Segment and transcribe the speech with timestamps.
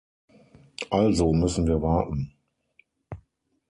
[0.89, 2.33] Also müssen wir warten.